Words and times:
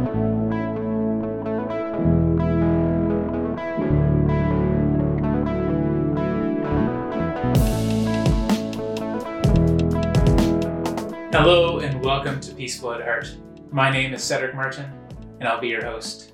Hello 0.00 0.08
and 11.80 12.02
welcome 12.02 12.40
to 12.40 12.54
Peaceful 12.54 12.94
at 12.94 13.02
Heart. 13.02 13.36
My 13.70 13.90
name 13.90 14.14
is 14.14 14.24
Cedric 14.24 14.54
Martin 14.54 14.90
and 15.38 15.46
I'll 15.46 15.60
be 15.60 15.68
your 15.68 15.84
host. 15.84 16.32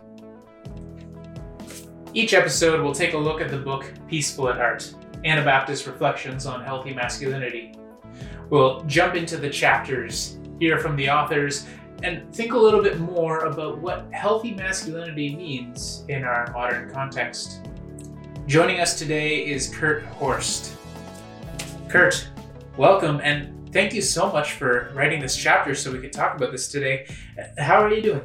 Each 2.14 2.34
episode 2.34 2.80
we'll 2.80 2.95
take 2.95 3.14
a 3.14 3.19
look 3.19 3.41
at 3.41 3.51
the 3.51 3.59
book 3.59 3.92
Peaceful 4.06 4.48
at 4.48 4.59
Heart 4.59 4.95
Anabaptist 5.24 5.88
Reflections 5.88 6.46
on 6.46 6.62
Healthy 6.62 6.95
Masculinity. 6.95 7.74
We'll 8.48 8.84
jump 8.84 9.16
into 9.16 9.37
the 9.37 9.51
chapters, 9.51 10.38
hear 10.60 10.78
from 10.78 10.95
the 10.95 11.10
authors, 11.10 11.66
and 12.02 12.34
think 12.34 12.52
a 12.52 12.59
little 12.59 12.82
bit 12.82 12.98
more 13.00 13.46
about 13.46 13.78
what 13.78 14.06
healthy 14.12 14.54
masculinity 14.54 15.34
means 15.34 16.04
in 16.09 16.24
our 16.24 16.50
modern 16.52 16.91
context. 16.91 17.66
Joining 18.46 18.80
us 18.80 18.98
today 18.98 19.46
is 19.46 19.74
Kurt 19.74 20.04
Horst. 20.04 20.77
Kurt, 21.88 22.28
welcome 22.77 23.20
and 23.23 23.73
thank 23.73 23.92
you 23.92 24.02
so 24.02 24.30
much 24.30 24.52
for 24.52 24.92
writing 24.95 25.20
this 25.20 25.37
chapter 25.37 25.74
so 25.74 25.90
we 25.90 25.98
could 25.98 26.12
talk 26.12 26.37
about 26.37 26.52
this 26.52 26.68
today. 26.68 27.06
How 27.59 27.82
are 27.82 27.92
you 27.92 28.02
doing? 28.02 28.23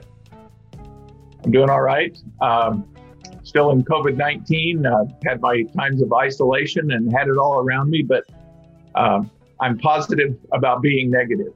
I'm 1.43 1.51
doing 1.51 1.70
all 1.70 1.81
right. 1.81 2.17
Um, 2.40 2.88
still 3.43 3.71
in 3.71 3.84
COVID 3.84 4.15
19, 4.15 4.85
uh, 4.85 5.05
had 5.26 5.41
my 5.41 5.63
times 5.77 6.01
of 6.01 6.13
isolation 6.13 6.91
and 6.91 7.12
had 7.12 7.27
it 7.27 7.38
all 7.38 7.59
around 7.59 7.90
me, 7.90 8.01
but 8.01 8.23
uh, 8.95 9.23
I'm 9.59 9.77
positive 9.77 10.38
about 10.51 10.81
being 10.81 11.09
negative. 11.09 11.53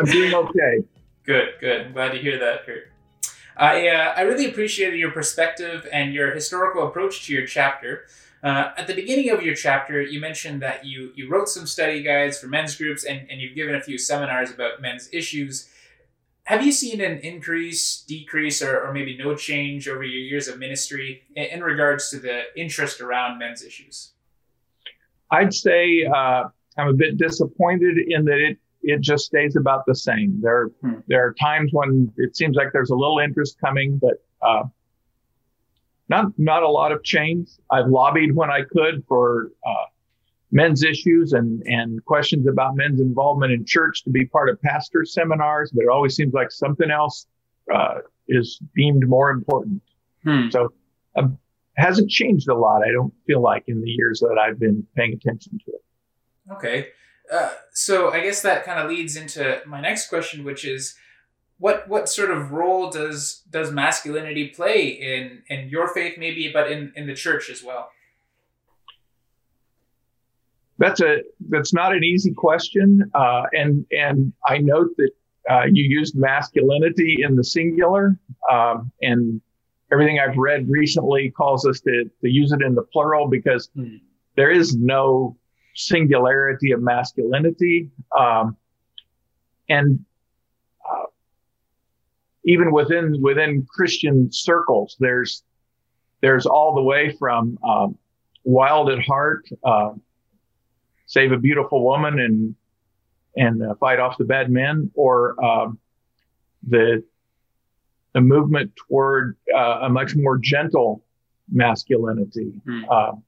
I'm 0.00 0.06
doing 0.06 0.34
okay. 0.34 0.84
Good, 1.24 1.54
good. 1.60 1.86
I'm 1.86 1.92
glad 1.92 2.12
to 2.12 2.18
hear 2.18 2.38
that, 2.38 2.66
Kurt. 2.66 2.90
I, 3.56 3.88
uh, 3.88 4.14
I 4.16 4.22
really 4.22 4.46
appreciated 4.46 4.98
your 4.98 5.10
perspective 5.10 5.86
and 5.92 6.14
your 6.14 6.34
historical 6.34 6.86
approach 6.86 7.26
to 7.26 7.32
your 7.32 7.46
chapter. 7.46 8.06
Uh, 8.42 8.72
at 8.76 8.86
the 8.86 8.94
beginning 8.94 9.30
of 9.30 9.42
your 9.42 9.54
chapter, 9.54 10.02
you 10.02 10.20
mentioned 10.20 10.62
that 10.62 10.84
you, 10.84 11.12
you 11.14 11.30
wrote 11.30 11.48
some 11.48 11.66
study 11.66 12.02
guides 12.02 12.38
for 12.38 12.48
men's 12.48 12.74
groups 12.74 13.04
and, 13.04 13.30
and 13.30 13.40
you've 13.40 13.54
given 13.54 13.74
a 13.74 13.80
few 13.80 13.98
seminars 13.98 14.50
about 14.50 14.80
men's 14.80 15.08
issues. 15.12 15.68
Have 16.44 16.64
you 16.64 16.72
seen 16.72 17.00
an 17.00 17.18
increase, 17.18 18.02
decrease, 18.02 18.60
or, 18.62 18.82
or 18.82 18.92
maybe 18.92 19.16
no 19.16 19.36
change 19.36 19.86
over 19.86 20.02
your 20.02 20.20
years 20.20 20.48
of 20.48 20.58
ministry 20.58 21.22
in, 21.36 21.44
in 21.44 21.62
regards 21.62 22.10
to 22.10 22.18
the 22.18 22.42
interest 22.56 23.00
around 23.00 23.38
men's 23.38 23.62
issues? 23.62 24.10
I'd 25.30 25.54
say 25.54 26.04
uh, 26.04 26.44
I'm 26.76 26.88
a 26.88 26.94
bit 26.94 27.16
disappointed 27.16 27.96
in 28.08 28.24
that 28.24 28.38
it 28.38 28.58
it 28.82 29.00
just 29.00 29.24
stays 29.24 29.56
about 29.56 29.84
the 29.86 29.94
same. 29.94 30.40
There 30.40 30.68
hmm. 30.80 30.94
there 31.06 31.26
are 31.26 31.34
times 31.34 31.70
when 31.72 32.12
it 32.16 32.36
seems 32.36 32.56
like 32.56 32.72
there's 32.72 32.90
a 32.90 32.96
little 32.96 33.18
interest 33.18 33.58
coming, 33.60 33.98
but 33.98 34.24
uh, 34.42 34.64
not 36.08 36.32
not 36.38 36.62
a 36.62 36.68
lot 36.68 36.92
of 36.92 37.02
change. 37.02 37.50
I've 37.70 37.88
lobbied 37.88 38.34
when 38.34 38.50
I 38.50 38.62
could 38.62 39.04
for 39.06 39.50
uh, 39.66 39.84
men's 40.50 40.82
issues 40.84 41.32
and 41.32 41.62
and 41.66 42.04
questions 42.04 42.46
about 42.46 42.76
men's 42.76 43.00
involvement 43.00 43.52
in 43.52 43.64
church 43.64 44.04
to 44.04 44.10
be 44.10 44.26
part 44.26 44.48
of 44.48 44.60
pastor 44.62 45.04
seminars, 45.04 45.70
but 45.72 45.82
it 45.82 45.88
always 45.88 46.14
seems 46.14 46.34
like 46.34 46.50
something 46.50 46.90
else 46.90 47.26
uh, 47.72 47.98
is 48.28 48.60
deemed 48.74 49.08
more 49.08 49.30
important. 49.30 49.82
Hmm. 50.24 50.50
So 50.50 50.72
um, 51.16 51.38
hasn't 51.76 52.10
changed 52.10 52.48
a 52.48 52.54
lot. 52.54 52.82
I 52.82 52.92
don't 52.92 53.14
feel 53.26 53.40
like 53.40 53.64
in 53.66 53.80
the 53.80 53.90
years 53.90 54.20
that 54.20 54.38
I've 54.38 54.58
been 54.58 54.86
paying 54.96 55.14
attention 55.14 55.58
to 55.64 55.72
it. 55.72 55.82
Okay. 56.52 56.88
Uh, 57.32 57.52
so 57.72 58.10
I 58.10 58.20
guess 58.20 58.42
that 58.42 58.64
kind 58.64 58.78
of 58.78 58.90
leads 58.90 59.16
into 59.16 59.62
my 59.66 59.80
next 59.80 60.08
question, 60.08 60.44
which 60.44 60.64
is, 60.66 60.94
what 61.62 61.88
what 61.88 62.08
sort 62.08 62.32
of 62.32 62.50
role 62.50 62.90
does 62.90 63.42
does 63.48 63.70
masculinity 63.70 64.48
play 64.48 64.88
in 64.88 65.42
in 65.48 65.68
your 65.68 65.86
faith 65.94 66.18
maybe 66.18 66.50
but 66.52 66.70
in 66.70 66.92
in 66.96 67.06
the 67.06 67.14
church 67.14 67.48
as 67.48 67.62
well 67.62 67.88
that's 70.78 71.00
a 71.00 71.18
that's 71.50 71.72
not 71.72 71.94
an 71.94 72.02
easy 72.02 72.32
question 72.34 73.08
uh, 73.14 73.44
and 73.52 73.86
and 73.92 74.32
i 74.48 74.58
note 74.58 74.90
that 74.96 75.10
uh, 75.48 75.64
you 75.70 75.84
used 75.84 76.16
masculinity 76.16 77.18
in 77.22 77.36
the 77.36 77.44
singular 77.44 78.18
um, 78.50 78.90
and 79.02 79.40
everything 79.92 80.18
i've 80.18 80.36
read 80.36 80.68
recently 80.68 81.30
calls 81.30 81.64
us 81.64 81.80
to, 81.80 82.10
to 82.20 82.28
use 82.28 82.50
it 82.50 82.60
in 82.60 82.74
the 82.74 82.82
plural 82.82 83.28
because 83.28 83.70
mm. 83.76 84.00
there 84.34 84.50
is 84.50 84.74
no 84.76 85.36
singularity 85.74 86.72
of 86.72 86.82
masculinity 86.82 87.90
um, 88.18 88.56
and 89.68 90.04
even 92.44 92.72
within 92.72 93.20
within 93.20 93.66
Christian 93.68 94.30
circles, 94.32 94.96
there's 94.98 95.44
there's 96.20 96.46
all 96.46 96.74
the 96.74 96.82
way 96.82 97.14
from 97.18 97.58
um, 97.68 97.96
wild 98.44 98.90
at 98.90 99.00
heart, 99.00 99.48
uh, 99.64 99.90
save 101.06 101.32
a 101.32 101.38
beautiful 101.38 101.84
woman 101.84 102.18
and 102.18 102.54
and 103.36 103.62
uh, 103.62 103.74
fight 103.76 103.98
off 103.98 104.18
the 104.18 104.24
bad 104.24 104.50
men, 104.50 104.90
or 104.94 105.42
um, 105.44 105.78
the 106.68 107.02
the 108.12 108.20
movement 108.20 108.72
toward 108.76 109.36
uh, 109.54 109.80
a 109.82 109.88
much 109.88 110.14
more 110.16 110.36
gentle 110.36 111.02
masculinity. 111.50 112.52
Mm. 112.66 113.22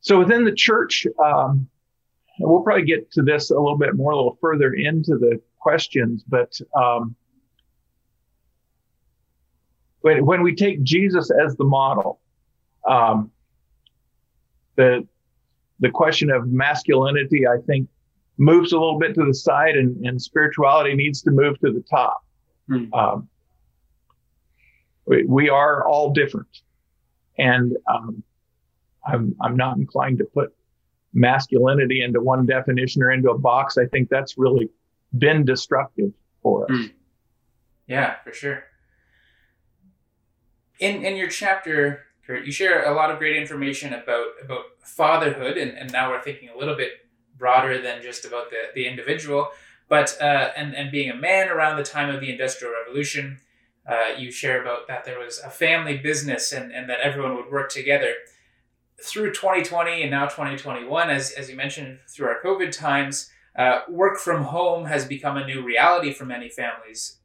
So 0.00 0.18
within 0.18 0.44
the 0.44 0.54
church, 0.54 1.06
um, 1.22 1.68
we'll 2.38 2.62
probably 2.62 2.84
get 2.84 3.10
to 3.12 3.22
this 3.22 3.50
a 3.50 3.54
little 3.54 3.78
bit 3.78 3.94
more, 3.94 4.12
a 4.12 4.16
little 4.16 4.38
further 4.40 4.72
into 4.74 5.18
the 5.18 5.40
questions, 5.58 6.24
but 6.26 6.58
um, 6.74 7.14
when, 10.00 10.24
when 10.24 10.42
we 10.42 10.54
take 10.54 10.82
Jesus 10.82 11.30
as 11.30 11.56
the 11.56 11.64
model, 11.64 12.20
um, 12.88 13.30
the 14.76 15.06
the 15.80 15.90
question 15.90 16.30
of 16.30 16.46
masculinity, 16.48 17.46
I 17.46 17.56
think, 17.66 17.88
moves 18.36 18.72
a 18.72 18.78
little 18.78 18.98
bit 18.98 19.14
to 19.14 19.24
the 19.24 19.34
side, 19.34 19.76
and, 19.76 20.04
and 20.06 20.20
spirituality 20.20 20.94
needs 20.94 21.22
to 21.22 21.30
move 21.30 21.58
to 21.60 21.72
the 21.72 21.82
top. 21.90 22.22
Hmm. 22.68 22.92
Um, 22.92 23.28
we, 25.06 25.24
we, 25.24 25.48
are 25.48 25.86
all 25.86 26.12
different, 26.12 26.48
and 27.38 27.76
um, 27.90 28.22
I'm 29.06 29.34
I'm 29.40 29.56
not 29.56 29.76
inclined 29.76 30.18
to 30.18 30.24
put 30.24 30.54
masculinity 31.12 32.02
into 32.02 32.20
one 32.20 32.46
definition 32.46 33.02
or 33.02 33.10
into 33.10 33.30
a 33.30 33.38
box. 33.38 33.76
I 33.78 33.86
think 33.86 34.08
that's 34.08 34.38
really 34.38 34.68
been 35.16 35.44
destructive 35.44 36.12
for 36.42 36.64
us. 36.64 36.70
Hmm. 36.70 36.86
Yeah, 37.86 38.16
for 38.22 38.32
sure 38.32 38.64
in 40.80 41.04
in 41.04 41.16
your 41.16 41.28
chapter, 41.28 42.06
Kurt, 42.26 42.44
you 42.44 42.52
share 42.52 42.90
a 42.90 42.94
lot 42.94 43.10
of 43.10 43.18
great 43.18 43.36
information 43.36 43.92
about 43.92 44.26
about 44.42 44.64
fatherhood, 44.82 45.56
and, 45.56 45.76
and 45.76 45.92
now 45.92 46.10
we're 46.10 46.22
thinking 46.22 46.48
a 46.48 46.58
little 46.58 46.74
bit 46.74 46.92
broader 47.38 47.80
than 47.80 48.02
just 48.02 48.24
about 48.24 48.50
the, 48.50 48.56
the 48.74 48.86
individual, 48.86 49.50
but 49.88 50.16
uh, 50.20 50.48
and 50.56 50.74
and 50.74 50.90
being 50.90 51.10
a 51.10 51.14
man 51.14 51.48
around 51.48 51.76
the 51.76 51.84
time 51.84 52.12
of 52.12 52.20
the 52.20 52.30
Industrial 52.30 52.72
Revolution. 52.72 53.38
Uh, 53.86 54.14
you 54.16 54.30
share 54.30 54.60
about 54.60 54.86
that 54.86 55.04
there 55.04 55.18
was 55.18 55.40
a 55.40 55.50
family 55.50 55.96
business 55.96 56.52
and, 56.52 56.70
and 56.70 56.88
that 56.88 57.00
everyone 57.00 57.34
would 57.34 57.50
work 57.50 57.70
together. 57.70 58.14
Through 59.02 59.32
2020 59.32 60.02
and 60.02 60.10
now 60.10 60.26
2021, 60.26 61.10
as, 61.10 61.32
as 61.32 61.48
you 61.48 61.56
mentioned, 61.56 61.98
through 62.08 62.28
our 62.28 62.40
COVID 62.44 62.70
times, 62.70 63.30
uh, 63.56 63.80
work 63.88 64.18
from 64.18 64.44
home 64.44 64.84
has 64.86 65.04
become 65.06 65.36
a 65.36 65.46
new 65.46 65.62
reality 65.64 66.12
for 66.12 66.24
many 66.24 66.48
families 66.48 67.20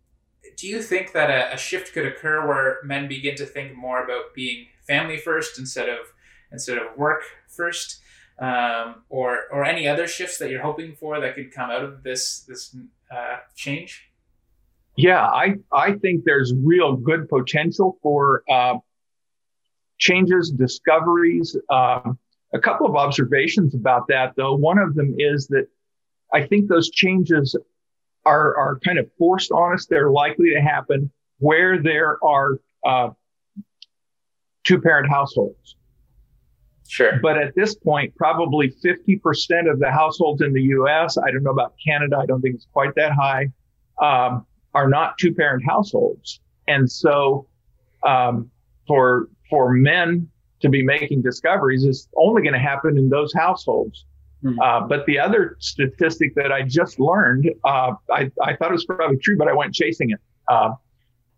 do 0.57 0.67
you 0.67 0.81
think 0.81 1.11
that 1.13 1.29
a, 1.29 1.53
a, 1.53 1.57
shift 1.57 1.93
could 1.93 2.05
occur 2.05 2.47
where 2.47 2.79
men 2.83 3.07
begin 3.07 3.35
to 3.35 3.45
think 3.45 3.75
more 3.75 4.03
about 4.03 4.33
being 4.33 4.67
family 4.87 5.17
first 5.17 5.59
instead 5.59 5.89
of 5.89 5.99
instead 6.51 6.77
of 6.77 6.95
work 6.97 7.23
first, 7.47 8.01
um, 8.39 9.03
or 9.09 9.43
or 9.51 9.65
any 9.65 9.87
other 9.87 10.07
shifts 10.07 10.37
that 10.37 10.49
you're 10.49 10.61
hoping 10.61 10.95
for 10.95 11.19
that 11.19 11.35
could 11.35 11.51
come 11.51 11.69
out 11.69 11.83
of 11.83 12.03
this 12.03 12.41
this 12.41 12.75
uh, 13.11 13.37
change? 13.55 14.09
Yeah, 14.95 15.25
I 15.25 15.55
I 15.71 15.93
think 15.93 16.23
there's 16.25 16.53
real 16.55 16.95
good 16.95 17.27
potential 17.27 17.97
for 18.01 18.43
uh, 18.49 18.77
changes, 19.97 20.51
discoveries. 20.51 21.55
Um, 21.69 22.17
a 22.53 22.59
couple 22.59 22.87
of 22.87 22.95
observations 22.95 23.75
about 23.75 24.07
that, 24.07 24.33
though. 24.35 24.55
One 24.55 24.77
of 24.77 24.95
them 24.95 25.15
is 25.17 25.47
that 25.47 25.67
I 26.33 26.45
think 26.45 26.67
those 26.67 26.89
changes 26.89 27.55
are, 28.25 28.57
are 28.57 28.79
kind 28.79 28.97
of 28.97 29.09
forced 29.17 29.51
on 29.51 29.73
us. 29.73 29.85
They're 29.85 30.11
likely 30.11 30.51
to 30.53 30.61
happen 30.61 31.11
where 31.39 31.81
there 31.81 32.17
are 32.23 32.59
uh, 32.85 33.09
two 34.63 34.81
parent 34.81 35.09
households. 35.09 35.75
Sure. 36.87 37.19
But 37.21 37.37
at 37.37 37.55
this 37.55 37.75
point, 37.75 38.15
probably 38.15 38.73
50% 38.83 39.71
of 39.71 39.79
the 39.79 39.91
households 39.91 40.41
in 40.41 40.53
the 40.53 40.61
US, 40.61 41.17
I 41.17 41.31
don't 41.31 41.43
know 41.43 41.51
about 41.51 41.73
Canada, 41.85 42.17
I 42.17 42.25
don't 42.25 42.41
think 42.41 42.55
it's 42.55 42.67
quite 42.71 42.93
that 42.95 43.11
high, 43.11 43.51
um, 44.01 44.45
are 44.73 44.87
not 44.87 45.17
two 45.17 45.33
parent 45.33 45.63
households. 45.65 46.41
And 46.67 46.89
so 46.89 47.47
um, 48.05 48.51
for, 48.87 49.29
for 49.49 49.71
men 49.71 50.27
to 50.61 50.69
be 50.69 50.83
making 50.83 51.21
discoveries 51.21 51.83
is 51.83 52.07
only 52.17 52.41
going 52.41 52.53
to 52.53 52.59
happen 52.59 52.97
in 52.97 53.09
those 53.09 53.33
households. 53.33 54.05
Mm-hmm. 54.43 54.59
Uh, 54.59 54.81
but 54.81 55.05
the 55.05 55.19
other 55.19 55.57
statistic 55.59 56.35
that 56.35 56.51
I 56.51 56.61
just 56.61 56.99
learned, 56.99 57.49
uh, 57.63 57.93
I, 58.11 58.31
I 58.43 58.55
thought 58.55 58.69
it 58.69 58.73
was 58.73 58.85
probably 58.85 59.17
true, 59.17 59.37
but 59.37 59.47
I 59.47 59.53
went 59.53 59.73
chasing 59.73 60.11
it. 60.11 60.19
Uh, 60.47 60.71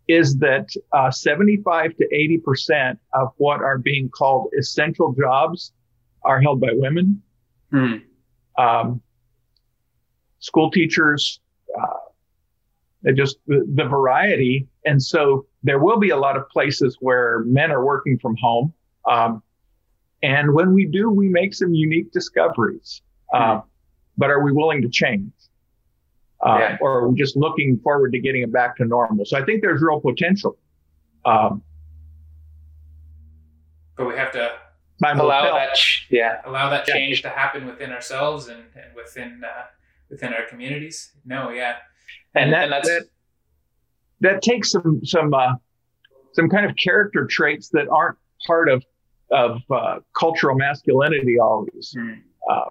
is 0.08 0.38
that 0.38 0.70
uh, 0.94 1.12
75 1.12 1.96
to 1.98 2.16
80 2.16 2.38
percent 2.40 3.00
of 3.14 3.30
what 3.38 3.62
are 3.62 3.78
being 3.78 4.10
called 4.10 4.52
essential 4.58 5.14
jobs 5.14 5.74
are 6.24 6.42
held 6.42 6.62
by 6.62 6.70
women. 6.72 7.22
Mm. 7.74 8.04
Um, 8.58 9.02
school 10.40 10.72
teachers, 10.72 11.42
uh, 11.78 13.12
just 13.14 13.38
the, 13.48 13.66
the, 13.76 13.84
variety. 13.84 14.68
And 14.86 15.02
so 15.02 15.46
there 15.64 15.80
will 15.80 15.98
be 15.98 16.10
a 16.10 16.18
lot 16.18 16.38
of 16.38 16.48
places 16.50 16.98
where 17.00 17.40
men 17.46 17.72
are 17.72 17.84
working 17.84 18.18
from 18.20 18.36
home. 18.38 18.74
Um, 19.10 19.44
and 20.24 20.54
when 20.54 20.74
we 20.74 20.86
do, 20.86 21.10
we 21.10 21.30
make 21.30 21.54
some 21.54 21.74
unique 21.74 22.12
discoveries. 22.12 23.02
Mm. 23.34 23.62
but 24.18 24.30
are 24.30 24.42
we 24.42 24.54
willing 24.54 24.82
to 24.82 24.90
change? 24.90 25.34
Uh, 26.46 26.58
yeah. 26.60 26.78
Or 26.80 27.00
are 27.00 27.10
we 27.10 27.16
just 27.18 27.36
looking 27.36 27.80
forward 27.80 28.14
to 28.14 28.20
getting 28.20 28.42
it 28.42 28.52
back 28.52 28.78
to 28.78 28.86
normal? 28.86 29.26
So 29.26 29.38
I 29.38 29.44
think 29.44 29.62
there's 29.62 29.82
real 29.82 30.00
potential. 30.00 30.58
Um, 31.26 31.62
but 33.98 34.08
we 34.08 34.16
have 34.16 34.32
to 34.34 34.54
allow 35.02 35.54
that, 35.56 35.78
yeah, 36.10 36.42
allow 36.46 36.70
that 36.70 36.86
change 36.86 37.22
yeah. 37.22 37.30
to 37.30 37.36
happen 37.36 37.66
within 37.66 37.92
ourselves 37.92 38.48
and, 38.48 38.64
and 38.76 38.96
within 38.96 39.42
uh, 39.44 39.66
within 40.10 40.34
our 40.34 40.46
communities. 40.46 41.12
No, 41.26 41.50
yeah, 41.50 41.78
and, 42.36 42.46
and, 42.46 42.54
that, 42.54 42.64
and 42.64 42.72
that's 42.72 42.88
that, 42.88 43.08
that 44.22 44.42
takes 44.42 44.72
some 44.72 45.02
some 45.04 45.34
uh, 45.34 45.54
some 46.34 46.50
kind 46.50 46.66
of 46.66 46.76
character 46.76 47.26
traits 47.26 47.70
that 47.70 47.88
aren't 47.90 48.18
part 48.46 48.70
of 48.70 48.84
of 49.32 49.62
uh, 49.70 50.00
cultural 50.18 50.56
masculinity 50.56 51.40
always. 51.40 51.94
Mm. 51.98 52.22
Uh, 52.50 52.70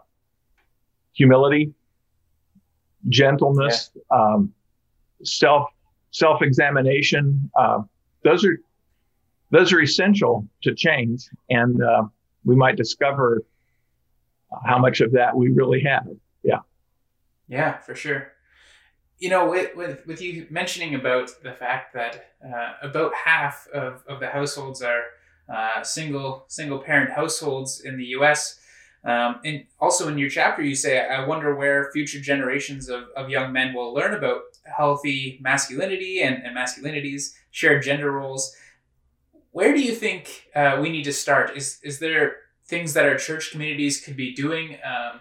humility, 1.12 1.74
gentleness, 3.08 3.90
yeah. 3.94 4.16
um, 4.16 4.52
self 5.22 5.68
self 6.10 6.42
examination. 6.42 7.50
Uh, 7.56 7.82
those 8.24 8.44
are 8.44 8.58
those 9.50 9.72
are 9.72 9.80
essential 9.80 10.46
to 10.62 10.74
change, 10.74 11.28
and 11.50 11.82
uh, 11.82 12.04
we 12.44 12.56
might 12.56 12.76
discover 12.76 13.44
how 14.64 14.78
much 14.78 15.00
of 15.00 15.12
that 15.12 15.36
we 15.36 15.50
really 15.50 15.82
have. 15.82 16.06
Yeah. 16.42 16.60
Yeah, 17.48 17.78
for 17.78 17.94
sure. 17.94 18.32
You 19.18 19.30
know, 19.30 19.48
with, 19.48 19.74
with, 19.74 20.06
with 20.06 20.20
you 20.20 20.46
mentioning 20.50 20.94
about 20.94 21.30
the 21.42 21.52
fact 21.52 21.94
that 21.94 22.32
uh, 22.44 22.74
about 22.82 23.14
half 23.14 23.66
of, 23.68 24.04
of 24.06 24.20
the 24.20 24.28
households 24.28 24.82
are 24.82 25.04
uh, 25.48 25.82
single 25.82 26.44
single 26.48 26.78
parent 26.78 27.12
households 27.12 27.80
in 27.80 27.96
the 27.96 28.04
U.S. 28.06 28.58
Um, 29.04 29.40
and 29.44 29.64
also 29.78 30.08
in 30.08 30.18
your 30.18 30.28
chapter, 30.28 30.62
you 30.62 30.74
say, 30.74 31.06
I 31.06 31.24
wonder 31.24 31.54
where 31.54 31.92
future 31.92 32.20
generations 32.20 32.88
of, 32.88 33.04
of 33.16 33.30
young 33.30 33.52
men 33.52 33.72
will 33.72 33.94
learn 33.94 34.14
about 34.14 34.40
healthy 34.64 35.38
masculinity 35.40 36.20
and, 36.20 36.42
and 36.44 36.56
masculinities, 36.56 37.34
shared 37.52 37.84
gender 37.84 38.10
roles. 38.10 38.54
Where 39.52 39.72
do 39.72 39.80
you 39.80 39.94
think 39.94 40.48
uh, 40.54 40.78
we 40.82 40.90
need 40.90 41.04
to 41.04 41.12
start? 41.12 41.56
Is, 41.56 41.78
is 41.84 42.00
there 42.00 42.38
things 42.66 42.94
that 42.94 43.06
our 43.06 43.16
church 43.16 43.52
communities 43.52 44.00
could 44.04 44.16
be 44.16 44.34
doing, 44.34 44.76
um, 44.84 45.20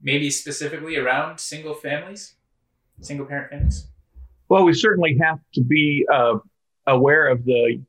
maybe 0.00 0.30
specifically 0.30 0.96
around 0.96 1.40
single 1.40 1.74
families, 1.74 2.34
single 3.00 3.26
parent 3.26 3.50
families? 3.50 3.88
Well, 4.48 4.64
we 4.64 4.74
certainly 4.74 5.16
have 5.20 5.38
to 5.54 5.62
be 5.62 6.06
uh, 6.12 6.38
aware 6.86 7.28
of 7.28 7.44
the 7.44 7.82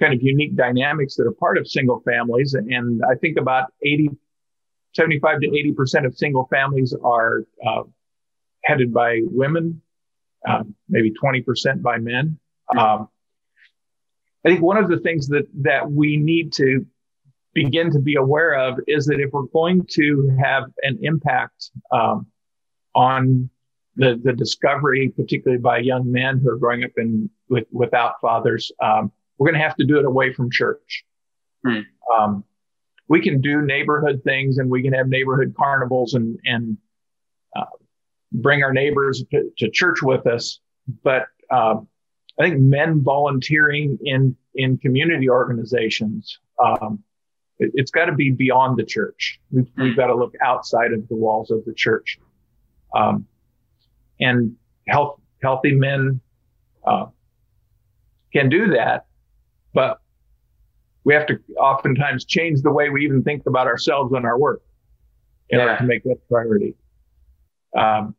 kind 0.00 0.12
of 0.12 0.22
unique 0.22 0.56
dynamics 0.56 1.14
that 1.16 1.26
are 1.26 1.32
part 1.32 1.58
of 1.58 1.68
single 1.68 2.00
families. 2.00 2.54
And 2.54 3.02
I 3.08 3.14
think 3.16 3.38
about 3.38 3.72
80 3.82 4.10
75 4.94 5.40
to 5.40 5.48
80% 5.48 6.06
of 6.06 6.16
single 6.16 6.46
families 6.50 6.94
are 7.02 7.44
uh, 7.66 7.82
headed 8.62 8.92
by 8.94 9.20
women, 9.24 9.82
uh, 10.48 10.62
maybe 10.88 11.12
20% 11.12 11.82
by 11.82 11.98
men. 11.98 12.38
Um, 12.76 13.08
I 14.44 14.50
think 14.50 14.62
one 14.62 14.76
of 14.76 14.88
the 14.88 14.98
things 14.98 15.26
that, 15.28 15.46
that 15.62 15.90
we 15.90 16.16
need 16.16 16.52
to 16.54 16.86
begin 17.54 17.90
to 17.92 17.98
be 17.98 18.16
aware 18.16 18.54
of 18.54 18.78
is 18.86 19.06
that 19.06 19.20
if 19.20 19.32
we're 19.32 19.42
going 19.42 19.86
to 19.92 20.36
have 20.42 20.64
an 20.82 20.98
impact 21.02 21.70
um, 21.90 22.26
on 22.94 23.50
the, 23.96 24.20
the 24.22 24.32
discovery, 24.32 25.12
particularly 25.16 25.60
by 25.60 25.78
young 25.78 26.10
men 26.10 26.40
who 26.40 26.50
are 26.50 26.56
growing 26.56 26.84
up 26.84 26.90
in 26.96 27.30
with, 27.48 27.66
without 27.70 28.20
fathers, 28.20 28.72
um, 28.82 29.12
we're 29.38 29.50
going 29.50 29.60
to 29.60 29.66
have 29.66 29.76
to 29.76 29.86
do 29.86 29.98
it 29.98 30.04
away 30.04 30.32
from 30.32 30.50
church. 30.50 31.04
Hmm. 31.64 31.80
Um, 32.18 32.44
we 33.08 33.20
can 33.20 33.40
do 33.40 33.62
neighborhood 33.62 34.22
things 34.24 34.58
and 34.58 34.70
we 34.70 34.82
can 34.82 34.92
have 34.92 35.08
neighborhood 35.08 35.54
carnivals 35.56 36.14
and 36.14 36.38
and 36.44 36.76
uh, 37.56 37.64
bring 38.32 38.62
our 38.62 38.72
neighbors 38.72 39.24
to, 39.30 39.50
to, 39.58 39.70
church 39.70 40.02
with 40.02 40.26
us. 40.26 40.60
But 41.02 41.26
uh, 41.50 41.76
I 42.38 42.44
think 42.44 42.60
men 42.60 43.02
volunteering 43.02 43.98
in 44.02 44.36
in 44.54 44.78
community 44.78 45.28
organizations, 45.28 46.38
um, 46.62 47.02
it, 47.58 47.72
has 47.78 47.90
got 47.90 48.06
to 48.06 48.12
be 48.14 48.30
beyond 48.30 48.78
the 48.78 48.84
church. 48.84 49.40
We've, 49.50 49.70
we've 49.76 49.92
hmm. 49.92 50.00
got 50.00 50.06
to 50.06 50.14
look 50.14 50.34
outside 50.42 50.92
of 50.92 51.06
the 51.08 51.16
walls 51.16 51.50
of 51.50 51.64
the 51.64 51.74
church. 51.74 52.18
Um, 52.94 53.26
and 54.24 54.56
health, 54.88 55.20
healthy 55.42 55.72
men 55.72 56.20
uh, 56.86 57.06
can 58.32 58.48
do 58.48 58.68
that, 58.68 59.06
but 59.72 60.00
we 61.04 61.14
have 61.14 61.26
to 61.26 61.38
oftentimes 61.58 62.24
change 62.24 62.62
the 62.62 62.72
way 62.72 62.88
we 62.90 63.04
even 63.04 63.22
think 63.22 63.46
about 63.46 63.66
ourselves 63.66 64.12
and 64.14 64.24
our 64.24 64.38
work 64.38 64.62
in 65.50 65.58
yeah. 65.58 65.64
order 65.64 65.78
to 65.78 65.84
make 65.84 66.02
that 66.04 66.16
priority. 66.28 66.74
Um, 67.76 68.14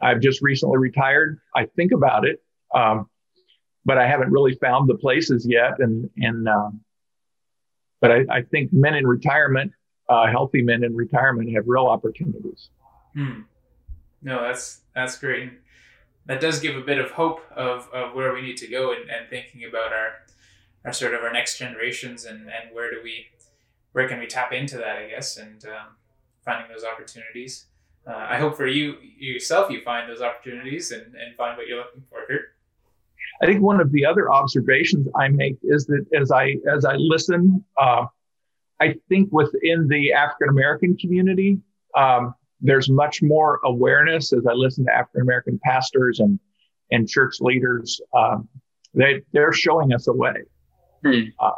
I've 0.00 0.20
just 0.20 0.40
recently 0.42 0.78
retired. 0.78 1.40
I 1.54 1.66
think 1.76 1.92
about 1.92 2.24
it, 2.24 2.40
um, 2.74 3.08
but 3.84 3.98
I 3.98 4.06
haven't 4.06 4.30
really 4.30 4.54
found 4.54 4.88
the 4.88 4.94
places 4.94 5.46
yet. 5.48 5.80
And 5.80 6.08
and 6.18 6.48
um, 6.48 6.80
but 8.00 8.12
I, 8.12 8.24
I, 8.30 8.42
think 8.42 8.72
men 8.72 8.94
in 8.94 9.06
retirement, 9.06 9.72
uh, 10.08 10.28
healthy 10.28 10.62
men 10.62 10.84
in 10.84 10.94
retirement, 10.94 11.52
have 11.54 11.64
real 11.66 11.86
opportunities. 11.86 12.70
Hmm. 13.14 13.40
No, 14.22 14.42
that's 14.42 14.80
that's 14.94 15.18
great. 15.18 15.52
That 16.26 16.40
does 16.40 16.60
give 16.60 16.76
a 16.76 16.80
bit 16.80 16.98
of 16.98 17.12
hope 17.12 17.40
of, 17.54 17.88
of 17.92 18.14
where 18.14 18.34
we 18.34 18.42
need 18.42 18.58
to 18.58 18.66
go 18.66 18.92
and, 18.92 19.08
and 19.10 19.28
thinking 19.30 19.64
about 19.64 19.92
our 19.92 20.12
our 20.84 20.92
sort 20.92 21.14
of 21.14 21.22
our 21.22 21.32
next 21.32 21.58
generations 21.58 22.24
and, 22.24 22.42
and 22.42 22.72
where 22.74 22.90
do 22.90 23.00
we 23.02 23.26
where 23.92 24.08
can 24.08 24.18
we 24.18 24.26
tap 24.26 24.52
into 24.52 24.76
that 24.76 24.96
I 24.96 25.08
guess 25.08 25.36
and 25.36 25.64
um, 25.64 25.96
finding 26.44 26.70
those 26.72 26.84
opportunities. 26.84 27.66
Uh, 28.06 28.26
I 28.30 28.38
hope 28.38 28.56
for 28.56 28.66
you 28.66 28.96
yourself 29.18 29.70
you 29.70 29.82
find 29.82 30.08
those 30.08 30.22
opportunities 30.22 30.90
and, 30.92 31.14
and 31.14 31.36
find 31.36 31.56
what 31.56 31.66
you're 31.66 31.78
looking 31.78 32.02
for 32.08 32.20
here. 32.28 32.52
I 33.42 33.46
think 33.46 33.62
one 33.62 33.80
of 33.80 33.92
the 33.92 34.04
other 34.04 34.30
observations 34.30 35.06
I 35.14 35.28
make 35.28 35.58
is 35.62 35.86
that 35.86 36.06
as 36.18 36.32
I 36.32 36.56
as 36.72 36.84
I 36.84 36.94
listen, 36.96 37.64
uh, 37.76 38.06
I 38.80 38.94
think 39.08 39.28
within 39.30 39.88
the 39.88 40.12
African 40.12 40.48
American 40.48 40.96
community, 40.96 41.60
um, 41.96 42.34
there's 42.60 42.90
much 42.90 43.22
more 43.22 43.60
awareness 43.64 44.32
as 44.32 44.46
I 44.46 44.52
listen 44.52 44.84
to 44.86 44.92
African 44.92 45.22
American 45.22 45.60
pastors 45.62 46.20
and 46.20 46.38
and 46.90 47.08
church 47.08 47.36
leaders. 47.40 48.00
Um, 48.16 48.48
they 48.94 49.22
they're 49.32 49.52
showing 49.52 49.92
us 49.92 50.08
a 50.08 50.12
way. 50.12 50.42
Hmm. 51.04 51.22
Uh, 51.38 51.50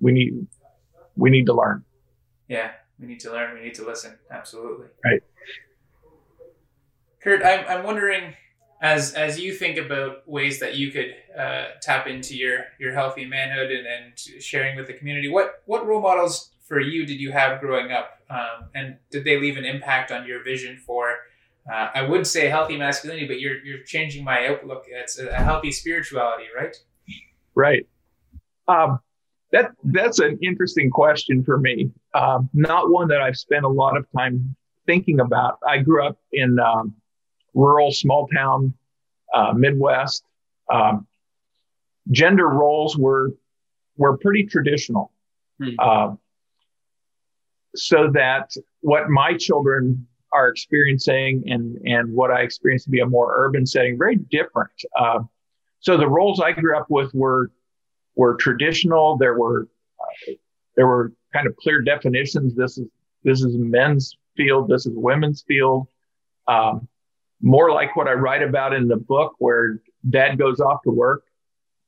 we 0.00 0.12
need 0.12 0.46
we 1.16 1.30
need 1.30 1.46
to 1.46 1.54
learn. 1.54 1.84
Yeah, 2.48 2.70
we 2.98 3.06
need 3.06 3.20
to 3.20 3.32
learn. 3.32 3.54
We 3.54 3.60
need 3.60 3.74
to 3.74 3.86
listen. 3.86 4.18
Absolutely. 4.30 4.86
Right. 5.04 5.22
Kurt, 7.22 7.44
I'm 7.44 7.64
I'm 7.68 7.84
wondering 7.84 8.34
as 8.80 9.14
as 9.14 9.40
you 9.40 9.52
think 9.52 9.76
about 9.76 10.28
ways 10.28 10.60
that 10.60 10.76
you 10.76 10.92
could 10.92 11.14
uh, 11.36 11.66
tap 11.82 12.06
into 12.06 12.36
your 12.36 12.66
your 12.78 12.92
healthy 12.92 13.24
manhood 13.24 13.70
and, 13.70 13.86
and 13.86 14.42
sharing 14.42 14.76
with 14.76 14.86
the 14.86 14.94
community, 14.94 15.28
what 15.28 15.62
what 15.66 15.86
role 15.86 16.00
models 16.00 16.52
for 16.64 16.80
you 16.80 17.04
did 17.06 17.20
you 17.20 17.32
have 17.32 17.60
growing 17.60 17.90
up, 17.90 18.17
um, 18.30 18.68
and 18.74 18.96
did 19.10 19.24
they 19.24 19.38
leave 19.38 19.56
an 19.56 19.64
impact 19.64 20.10
on 20.10 20.26
your 20.26 20.42
vision 20.42 20.76
for? 20.86 21.16
Uh, 21.70 21.90
I 21.94 22.02
would 22.02 22.26
say 22.26 22.48
healthy 22.48 22.76
masculinity, 22.76 23.26
but 23.26 23.40
you're 23.40 23.62
you're 23.64 23.82
changing 23.82 24.24
my 24.24 24.46
outlook. 24.46 24.84
It's 24.88 25.18
a 25.18 25.32
healthy 25.34 25.70
spirituality, 25.70 26.44
right? 26.56 26.76
Right. 27.54 27.86
Um, 28.68 29.00
that 29.52 29.70
that's 29.84 30.18
an 30.18 30.38
interesting 30.42 30.90
question 30.90 31.42
for 31.42 31.58
me. 31.58 31.90
Um, 32.14 32.48
not 32.52 32.90
one 32.90 33.08
that 33.08 33.20
I've 33.20 33.36
spent 33.36 33.64
a 33.64 33.68
lot 33.68 33.96
of 33.96 34.06
time 34.16 34.54
thinking 34.86 35.20
about. 35.20 35.58
I 35.66 35.78
grew 35.78 36.06
up 36.06 36.18
in 36.32 36.58
um, 36.58 36.94
rural, 37.54 37.92
small 37.92 38.28
town, 38.28 38.74
uh, 39.34 39.52
Midwest. 39.54 40.24
Um, 40.70 41.06
gender 42.10 42.48
roles 42.48 42.96
were 42.96 43.34
were 43.96 44.16
pretty 44.18 44.44
traditional, 44.44 45.12
hmm. 45.60 45.70
uh, 45.78 46.14
so 47.78 48.10
that 48.12 48.54
what 48.80 49.08
my 49.08 49.34
children 49.36 50.06
are 50.32 50.48
experiencing 50.48 51.42
and 51.46 51.76
and 51.86 52.12
what 52.12 52.30
I 52.30 52.40
experienced 52.40 52.84
to 52.84 52.90
be 52.90 53.00
a 53.00 53.06
more 53.06 53.34
urban 53.36 53.66
setting, 53.66 53.96
very 53.96 54.16
different. 54.16 54.72
Uh, 54.98 55.20
so 55.80 55.96
the 55.96 56.08
roles 56.08 56.40
I 56.40 56.52
grew 56.52 56.76
up 56.76 56.86
with 56.90 57.12
were 57.14 57.50
were 58.14 58.34
traditional. 58.36 59.16
There 59.16 59.38
were 59.38 59.68
uh, 60.00 60.32
there 60.76 60.86
were 60.86 61.12
kind 61.32 61.46
of 61.46 61.56
clear 61.56 61.80
definitions. 61.80 62.54
This 62.54 62.78
is 62.78 62.88
this 63.24 63.42
is 63.42 63.56
men's 63.56 64.16
field. 64.36 64.68
This 64.68 64.86
is 64.86 64.92
women's 64.94 65.42
field. 65.42 65.88
Um, 66.46 66.88
more 67.40 67.70
like 67.70 67.94
what 67.94 68.08
I 68.08 68.14
write 68.14 68.42
about 68.42 68.74
in 68.74 68.88
the 68.88 68.96
book, 68.96 69.34
where 69.38 69.80
dad 70.08 70.38
goes 70.38 70.60
off 70.60 70.82
to 70.82 70.90
work. 70.90 71.24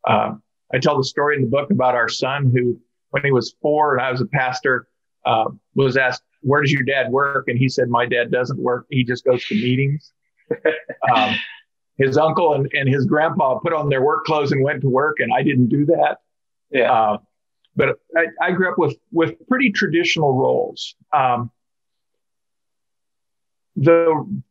Uh, 0.07 0.35
I 0.73 0.79
tell 0.79 0.97
the 0.97 1.05
story 1.05 1.37
in 1.37 1.43
the 1.43 1.49
book 1.49 1.71
about 1.71 1.95
our 1.95 2.09
son 2.09 2.51
who, 2.55 2.79
when 3.11 3.25
he 3.25 3.33
was 3.33 3.55
four 3.61 3.97
and 3.97 4.05
I 4.05 4.11
was 4.11 4.21
a 4.21 4.27
pastor, 4.27 4.87
uh, 5.25 5.50
was 5.75 5.97
asked, 5.97 6.23
"Where 6.43 6.61
does 6.62 6.73
your 6.73 6.83
dad 6.83 7.11
work?" 7.11 7.49
And 7.49 7.59
he 7.59 7.69
said, 7.69 7.89
"My 7.89 8.07
dad 8.07 8.31
doesn't 8.31 8.59
work. 8.59 8.87
He 8.91 9.05
just 9.05 9.25
goes 9.25 9.45
to 9.47 9.55
meetings." 9.55 10.12
um, 11.15 11.35
his 11.97 12.17
uncle 12.17 12.55
and, 12.55 12.71
and 12.73 12.89
his 12.89 13.05
grandpa 13.05 13.59
put 13.59 13.73
on 13.73 13.89
their 13.89 14.03
work 14.03 14.25
clothes 14.25 14.53
and 14.53 14.65
went 14.65 14.81
to 14.83 14.89
work, 14.89 15.21
and 15.21 15.33
I 15.33 15.43
didn't 15.43 15.69
do 15.69 15.87
that. 15.87 16.19
Yeah. 16.71 16.93
Uh, 16.93 17.19
but 17.77 18.00
I, 18.17 18.27
I, 18.43 18.53
grew 18.53 18.71
up 18.71 18.79
with 18.79 18.97
with 19.12 19.35
pretty 19.49 19.71
traditional 19.71 20.35
roles. 20.35 20.95
Um, 21.12 21.50
the 23.77 24.43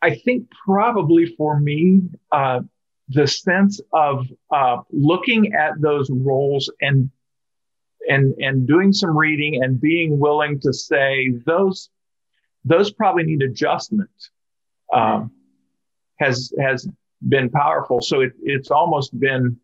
I 0.00 0.14
think 0.14 0.48
probably 0.64 1.26
for 1.26 1.58
me, 1.58 2.02
uh, 2.30 2.60
the 3.08 3.26
sense 3.26 3.80
of 3.92 4.26
uh, 4.50 4.78
looking 4.90 5.54
at 5.54 5.80
those 5.80 6.10
roles 6.10 6.70
and 6.80 7.10
and 8.08 8.34
and 8.38 8.66
doing 8.66 8.92
some 8.92 9.16
reading 9.16 9.62
and 9.62 9.80
being 9.80 10.18
willing 10.18 10.60
to 10.60 10.72
say 10.72 11.32
those 11.46 11.90
those 12.64 12.90
probably 12.92 13.24
need 13.24 13.42
adjustment 13.42 14.10
um, 14.92 15.30
has 16.18 16.52
has 16.60 16.88
been 17.28 17.50
powerful. 17.50 18.00
So 18.00 18.20
it, 18.20 18.32
it's 18.42 18.70
almost 18.70 19.18
been 19.18 19.58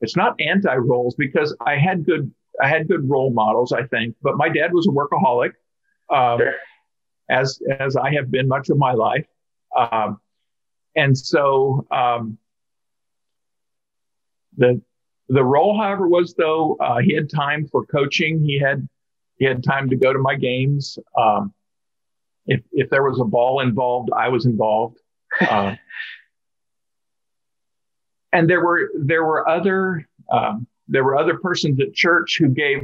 it's 0.00 0.16
not 0.16 0.40
anti 0.40 0.74
roles 0.74 1.14
because 1.14 1.56
I 1.64 1.76
had 1.76 2.04
good 2.04 2.32
I 2.62 2.68
had 2.68 2.88
good 2.88 3.08
role 3.08 3.30
models 3.30 3.72
I 3.72 3.86
think, 3.86 4.16
but 4.22 4.36
my 4.36 4.48
dad 4.48 4.72
was 4.72 4.86
a 4.86 4.90
workaholic, 4.90 5.52
um, 6.10 6.38
sure. 6.38 6.54
as 7.30 7.60
as 7.78 7.96
I 7.96 8.12
have 8.14 8.30
been 8.30 8.48
much 8.48 8.70
of 8.70 8.78
my 8.78 8.92
life, 8.92 9.26
um, 9.76 10.20
and 10.96 11.16
so 11.16 11.86
um, 11.90 12.38
the 14.56 14.80
the 15.30 15.44
role, 15.44 15.78
however, 15.78 16.08
was 16.08 16.34
though 16.34 16.76
uh, 16.80 16.98
he 16.98 17.14
had 17.14 17.30
time 17.30 17.68
for 17.68 17.86
coaching. 17.86 18.42
He 18.42 18.58
had 18.58 18.86
he 19.38 19.44
had 19.44 19.62
time 19.62 19.88
to 19.90 19.96
go 19.96 20.12
to 20.12 20.18
my 20.18 20.34
games. 20.34 20.98
Um, 21.16 21.54
if 22.46 22.60
if 22.72 22.90
there 22.90 23.04
was 23.04 23.20
a 23.20 23.24
ball 23.24 23.60
involved, 23.60 24.10
I 24.14 24.28
was 24.28 24.44
involved. 24.44 24.98
Uh, 25.40 25.76
and 28.32 28.50
there 28.50 28.64
were 28.64 28.90
there 28.98 29.24
were 29.24 29.48
other 29.48 30.08
um, 30.32 30.66
there 30.88 31.04
were 31.04 31.16
other 31.16 31.38
persons 31.38 31.78
at 31.80 31.94
church 31.94 32.36
who 32.38 32.48
gave 32.48 32.82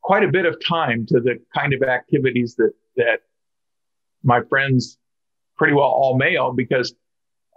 quite 0.00 0.24
a 0.24 0.28
bit 0.28 0.46
of 0.46 0.56
time 0.64 1.04
to 1.06 1.20
the 1.20 1.38
kind 1.54 1.74
of 1.74 1.82
activities 1.82 2.54
that 2.56 2.72
that 2.96 3.20
my 4.22 4.40
friends, 4.44 4.96
pretty 5.58 5.74
well 5.74 5.84
all 5.84 6.16
male, 6.16 6.52
because 6.52 6.94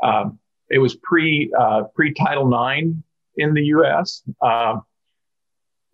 um, 0.04 0.39
it 0.70 0.80
was 0.80 0.98
pre 0.98 1.54
uh, 1.58 1.84
pre 1.96 2.13
Title 2.13 2.51
IX 2.54 2.98
in 3.38 3.54
the 3.54 3.63
U.S. 3.65 4.24
Uh, 4.42 4.77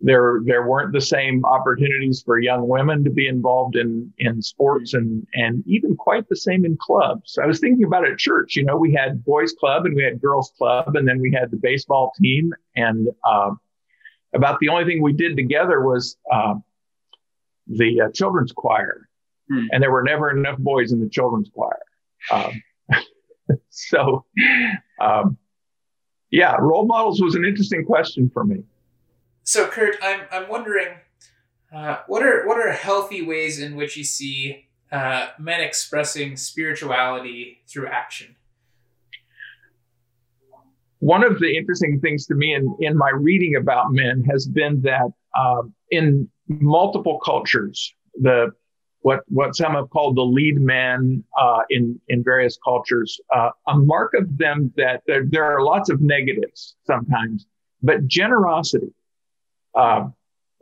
there 0.01 0.41
there 0.45 0.67
weren't 0.67 0.93
the 0.93 1.01
same 1.01 1.45
opportunities 1.45 2.23
for 2.23 2.39
young 2.39 2.67
women 2.67 3.03
to 3.03 3.09
be 3.09 3.27
involved 3.27 3.75
in 3.75 4.11
in 4.17 4.41
sports 4.41 4.93
and 4.93 5.25
and 5.33 5.63
even 5.67 5.95
quite 5.95 6.27
the 6.27 6.35
same 6.35 6.65
in 6.65 6.77
clubs. 6.81 7.37
I 7.41 7.45
was 7.45 7.59
thinking 7.59 7.85
about 7.85 8.05
it 8.05 8.13
at 8.13 8.17
church. 8.17 8.55
You 8.55 8.65
know, 8.65 8.77
we 8.77 8.93
had 8.93 9.23
boys 9.23 9.53
club 9.53 9.85
and 9.85 9.95
we 9.95 10.03
had 10.03 10.19
girls 10.19 10.51
club, 10.57 10.95
and 10.95 11.07
then 11.07 11.19
we 11.19 11.31
had 11.31 11.51
the 11.51 11.57
baseball 11.57 12.11
team. 12.19 12.53
And 12.75 13.09
uh, 13.23 13.51
about 14.33 14.59
the 14.59 14.69
only 14.69 14.85
thing 14.85 15.01
we 15.01 15.13
did 15.13 15.35
together 15.37 15.81
was 15.81 16.17
uh, 16.31 16.55
the 17.67 18.01
uh, 18.01 18.11
children's 18.11 18.51
choir, 18.51 19.07
hmm. 19.49 19.67
and 19.71 19.83
there 19.83 19.91
were 19.91 20.03
never 20.03 20.31
enough 20.31 20.57
boys 20.57 20.91
in 20.91 20.99
the 20.99 21.09
children's 21.09 21.49
choir. 21.53 21.79
Um, 22.31 22.63
so, 23.69 24.25
um, 24.99 25.37
yeah, 26.31 26.55
role 26.59 26.85
models 26.85 27.21
was 27.21 27.35
an 27.35 27.45
interesting 27.45 27.85
question 27.85 28.29
for 28.33 28.43
me. 28.43 28.63
So, 29.43 29.67
Kurt, 29.67 29.97
I'm 30.01 30.21
I'm 30.31 30.49
wondering, 30.49 30.87
uh, 31.73 31.97
what 32.07 32.23
are 32.23 32.47
what 32.47 32.57
are 32.57 32.71
healthy 32.71 33.21
ways 33.21 33.59
in 33.59 33.75
which 33.75 33.97
you 33.97 34.03
see 34.03 34.67
uh, 34.91 35.27
men 35.37 35.61
expressing 35.61 36.37
spirituality 36.37 37.61
through 37.67 37.87
action? 37.87 38.35
One 40.99 41.23
of 41.23 41.39
the 41.39 41.57
interesting 41.57 41.99
things 41.99 42.27
to 42.27 42.35
me 42.35 42.53
in, 42.53 42.75
in 42.79 42.95
my 42.95 43.09
reading 43.09 43.55
about 43.55 43.91
men 43.91 44.23
has 44.29 44.47
been 44.47 44.81
that 44.83 45.11
um, 45.37 45.73
in 45.89 46.29
multiple 46.47 47.19
cultures, 47.25 47.93
the 48.21 48.51
what 49.01 49.21
what 49.27 49.55
some 49.55 49.73
have 49.73 49.89
called 49.89 50.15
the 50.15 50.23
lead 50.23 50.59
man 50.59 51.23
uh, 51.39 51.61
in 51.69 51.99
in 52.07 52.23
various 52.23 52.57
cultures, 52.63 53.19
uh, 53.35 53.49
a 53.67 53.75
mark 53.75 54.13
of 54.13 54.37
them 54.37 54.71
that 54.77 55.01
there, 55.07 55.25
there 55.25 55.43
are 55.43 55.63
lots 55.63 55.89
of 55.89 56.01
negatives 56.01 56.75
sometimes, 56.85 57.47
but 57.81 58.05
generosity 58.07 58.93
uh, 59.75 60.07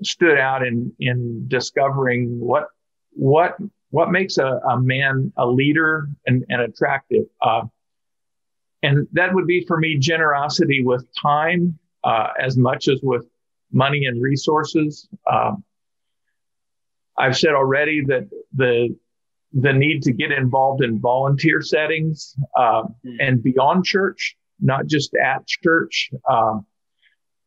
stood 0.04 0.38
out 0.38 0.66
in 0.66 0.92
in 1.00 1.46
discovering 1.48 2.40
what 2.40 2.68
what 3.12 3.58
what 3.92 4.12
makes 4.12 4.38
a, 4.38 4.46
a 4.46 4.80
man 4.80 5.34
a 5.38 5.46
leader 5.46 6.08
and, 6.26 6.46
and 6.50 6.62
attractive. 6.62 7.26
Uh, 7.42 7.64
and 8.84 9.08
that 9.12 9.34
would 9.34 9.48
be 9.48 9.66
for 9.66 9.78
me 9.78 9.98
generosity 9.98 10.84
with 10.84 11.06
time 11.22 11.78
uh, 12.04 12.28
as 12.40 12.56
much 12.56 12.88
as 12.88 13.02
with 13.04 13.26
money 13.72 14.06
and 14.06 14.22
resources. 14.22 15.10
Um, 15.30 15.64
I've 17.20 17.38
said 17.38 17.52
already 17.52 18.04
that 18.06 18.30
the 18.56 18.96
the 19.54 19.74
need 19.74 20.04
to 20.04 20.14
get 20.14 20.32
involved 20.32 20.84
in 20.84 21.00
volunteer 21.00 21.62
settings 21.62 22.36
uh, 22.56 22.84
mm. 23.06 23.18
and 23.20 23.42
beyond 23.42 23.84
church, 23.84 24.38
not 24.60 24.86
just 24.86 25.12
at 25.16 25.48
church. 25.48 26.12
Uh, 26.30 26.60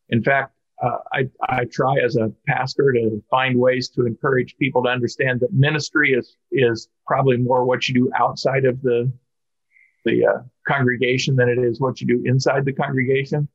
in 0.09 0.23
fact, 0.23 0.53
uh, 0.83 0.99
I, 1.13 1.29
I 1.49 1.65
try 1.67 1.99
as 2.05 2.17
a 2.17 2.33
pastor 2.47 2.93
to 2.93 3.23
find 3.31 3.57
ways 3.57 3.89
to 3.91 4.05
encourage 4.05 4.57
people 4.57 4.83
to 4.83 4.89
understand 4.89 5.41
that 5.41 5.53
ministry 5.53 6.13
is 6.13 6.37
is 6.51 6.89
probably 7.07 7.37
more 7.37 7.65
what 7.65 7.89
you 7.89 7.95
do 7.95 8.11
outside 8.19 8.65
of 8.65 8.83
the 8.83 9.11
the 10.05 10.27
uh, 10.27 10.39
congregation 10.67 11.37
than 11.37 11.49
it 11.49 11.59
is 11.59 11.81
what 11.81 12.01
you 12.01 12.07
do 12.07 12.23
inside 12.25 12.65
the 12.65 12.73
congregation. 12.73 13.49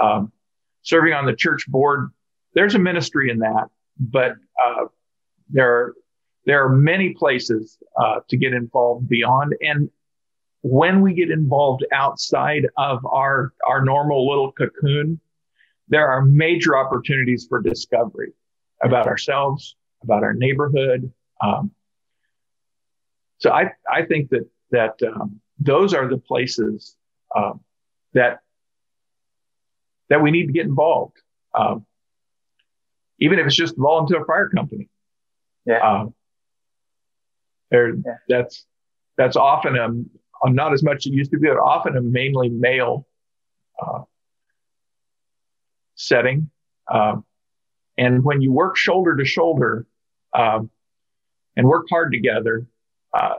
Um, 0.00 0.32
serving 0.82 1.12
on 1.12 1.26
the 1.26 1.34
church 1.34 1.66
board, 1.68 2.10
there's 2.54 2.74
a 2.74 2.78
ministry 2.80 3.30
in 3.30 3.38
that, 3.38 3.68
but 3.98 4.32
uh, 4.64 4.86
there 5.50 5.70
are 5.70 5.94
there 6.44 6.64
are 6.64 6.70
many 6.70 7.12
places 7.12 7.78
uh, 8.00 8.20
to 8.28 8.36
get 8.36 8.54
involved 8.54 9.08
beyond. 9.08 9.54
And 9.60 9.90
when 10.62 11.02
we 11.02 11.12
get 11.12 11.30
involved 11.30 11.84
outside 11.92 12.66
of 12.76 13.04
our 13.06 13.52
our 13.66 13.84
normal 13.84 14.28
little 14.28 14.52
cocoon, 14.52 15.20
there 15.88 16.08
are 16.08 16.24
major 16.24 16.76
opportunities 16.76 17.46
for 17.48 17.60
discovery 17.60 18.32
about 18.82 19.06
ourselves, 19.06 19.76
about 20.02 20.22
our 20.22 20.34
neighborhood. 20.34 21.12
Um, 21.42 21.72
so 23.38 23.50
I, 23.50 23.72
I 23.90 24.04
think 24.04 24.30
that 24.30 24.48
that 24.70 24.94
um, 25.06 25.40
those 25.58 25.94
are 25.94 26.08
the 26.08 26.18
places 26.18 26.96
um, 27.36 27.60
that 28.14 28.40
that 30.08 30.22
we 30.22 30.30
need 30.30 30.46
to 30.46 30.52
get 30.52 30.66
involved, 30.66 31.16
um, 31.54 31.84
even 33.20 33.38
if 33.38 33.46
it's 33.46 33.56
just 33.56 33.76
volunteer 33.76 34.24
fire 34.24 34.48
company. 34.48 34.88
Yeah. 35.68 35.86
Um, 35.86 36.14
there, 37.70 37.94
yeah. 37.94 38.16
that's 38.28 38.64
that's 39.18 39.36
often 39.36 39.76
a, 39.76 40.46
a, 40.46 40.50
not 40.50 40.72
as 40.72 40.82
much 40.82 41.06
as 41.06 41.12
it 41.12 41.14
used 41.14 41.30
to 41.32 41.38
be, 41.38 41.48
but 41.48 41.58
often 41.58 41.96
a 41.96 42.00
mainly 42.00 42.48
male 42.48 43.06
uh, 43.80 44.00
setting. 45.94 46.50
Um, 46.90 47.24
and 47.98 48.24
when 48.24 48.40
you 48.40 48.50
work 48.50 48.76
shoulder 48.76 49.14
to 49.16 49.24
shoulder 49.26 49.86
um, 50.32 50.70
and 51.56 51.66
work 51.66 51.86
hard 51.90 52.12
together, 52.12 52.66
uh, 53.12 53.34